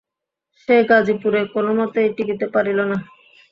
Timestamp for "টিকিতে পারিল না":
2.15-2.97